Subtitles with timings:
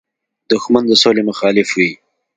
[0.51, 1.89] دښمن د سولې مخالف وي